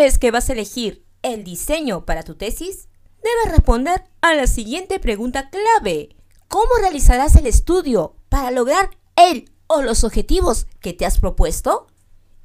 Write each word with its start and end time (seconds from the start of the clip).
vez 0.00 0.18
que 0.18 0.30
vas 0.30 0.48
a 0.48 0.54
elegir 0.54 1.04
el 1.22 1.44
diseño 1.44 2.06
para 2.06 2.22
tu 2.22 2.34
tesis, 2.34 2.88
debes 3.22 3.54
responder 3.54 4.02
a 4.22 4.34
la 4.34 4.46
siguiente 4.46 4.98
pregunta 4.98 5.50
clave. 5.50 6.16
¿Cómo 6.48 6.70
realizarás 6.80 7.36
el 7.36 7.46
estudio 7.46 8.16
para 8.30 8.50
lograr 8.50 8.90
el 9.16 9.52
o 9.66 9.82
los 9.82 10.02
objetivos 10.02 10.66
que 10.80 10.94
te 10.94 11.04
has 11.04 11.20
propuesto? 11.20 11.86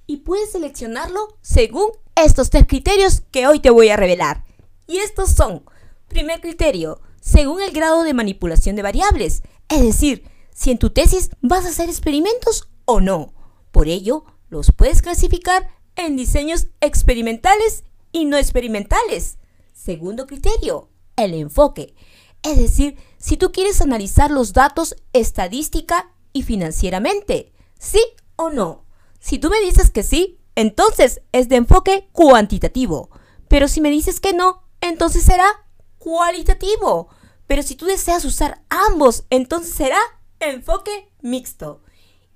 Y 0.06 0.18
puedes 0.18 0.52
seleccionarlo 0.52 1.38
según 1.42 1.92
estos 2.16 2.50
tres 2.50 2.66
criterios 2.68 3.22
que 3.32 3.48
hoy 3.48 3.62
te 3.62 3.70
voy 3.70 3.88
a 3.88 3.96
revelar. 3.96 4.44
Y 4.86 4.98
estos 4.98 5.30
son, 5.30 5.64
primer 6.10 6.42
criterio, 6.42 7.00
según 7.22 7.62
el 7.62 7.72
grado 7.72 8.04
de 8.04 8.14
manipulación 8.14 8.76
de 8.76 8.84
variables, 8.84 9.44
es 9.70 9.82
decir, 9.82 10.30
si 10.54 10.72
en 10.72 10.78
tu 10.78 10.90
tesis 10.90 11.30
vas 11.42 11.66
a 11.66 11.70
hacer 11.70 11.90
experimentos 11.90 12.68
o 12.84 13.00
no. 13.00 13.34
Por 13.72 13.88
ello, 13.88 14.26
los 14.50 14.72
puedes 14.74 15.02
clasificar 15.02 15.70
en 15.96 16.16
diseños 16.16 16.68
experimentales 16.82 17.84
y 18.12 18.26
no 18.26 18.38
experimentales. 18.38 19.38
Segundo 19.74 20.26
criterio, 20.28 20.90
el 21.16 21.34
enfoque. 21.34 21.96
Es 22.44 22.58
decir, 22.58 22.98
si 23.18 23.38
tú 23.38 23.52
quieres 23.52 23.82
analizar 23.82 24.32
los 24.32 24.54
datos 24.54 24.96
estadística 25.14 26.12
y 26.32 26.44
financieramente, 26.44 27.52
¿sí 27.80 28.02
o 28.36 28.50
no? 28.50 28.86
Si 29.20 29.40
tú 29.40 29.50
me 29.50 29.60
dices 29.62 29.90
que 29.90 30.04
sí, 30.04 30.40
entonces 30.56 31.22
es 31.32 31.50
de 31.50 31.56
enfoque 31.58 32.10
cuantitativo. 32.12 33.10
Pero 33.48 33.68
si 33.68 33.82
me 33.82 33.90
dices 33.90 34.20
que 34.20 34.34
no, 34.34 34.64
entonces 34.82 35.24
será 35.24 35.48
cualitativo. 35.98 37.10
Pero 37.48 37.64
si 37.64 37.76
tú 37.76 37.86
deseas 37.86 38.26
usar 38.26 38.62
ambos, 38.70 39.26
entonces 39.30 39.74
será 39.74 40.00
enfoque 40.40 41.12
mixto. 41.22 41.82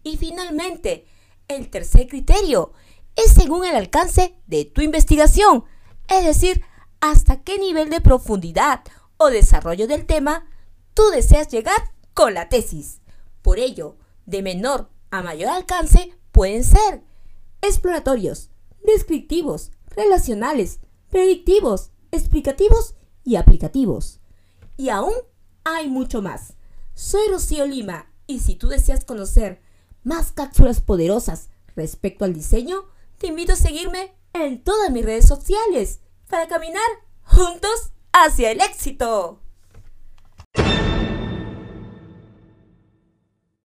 Y 0.04 0.18
finalmente, 0.18 1.06
el 1.48 1.70
tercer 1.70 2.08
criterio 2.08 2.74
es 3.16 3.32
según 3.32 3.66
el 3.66 3.76
alcance 3.76 4.36
de 4.48 4.66
tu 4.66 4.82
investigación, 4.82 5.66
es 6.08 6.26
decir, 6.26 6.64
hasta 7.02 7.44
qué 7.44 7.58
nivel 7.58 7.90
de 7.90 8.02
profundidad 8.02 8.84
o 9.18 9.30
desarrollo 9.30 9.88
del 9.88 10.06
tema 10.06 10.46
tú 10.94 11.04
deseas 11.12 11.48
llegar 11.50 11.94
con 12.14 12.34
la 12.34 12.50
tesis. 12.50 13.02
Por 13.42 13.60
ello, 13.60 13.98
de 14.26 14.42
menor 14.42 14.90
a 15.12 15.22
mayor 15.22 15.50
alcance 15.50 16.14
pueden 16.32 16.64
ser 16.64 17.04
exploratorios, 17.62 18.50
descriptivos, 18.86 19.72
relacionales, 19.96 20.80
predictivos, 21.10 21.92
explicativos 22.12 22.96
y 23.24 23.36
aplicativos. 23.36 24.20
Y 24.78 24.90
aún 24.90 25.14
hay 25.64 25.90
mucho 25.90 26.22
más. 26.22 26.54
Soy 26.94 27.28
Rocío 27.30 27.66
Lima 27.66 28.12
y 28.28 28.40
si 28.40 28.56
tú 28.56 28.68
deseas 28.68 29.06
conocer 29.06 29.62
más 30.04 30.32
cápsulas 30.32 30.82
poderosas 30.82 31.50
respecto 31.76 32.26
al 32.26 32.34
diseño, 32.34 32.86
te 33.20 33.28
invito 33.28 33.54
a 33.54 33.58
seguirme 33.58 34.16
en 34.34 34.64
todas 34.64 34.90
mis 34.92 35.06
redes 35.06 35.28
sociales 35.28 36.00
para 36.30 36.48
caminar 36.48 36.82
juntos 37.24 37.92
hacia 38.14 38.52
el 38.52 38.62
éxito. 38.62 39.42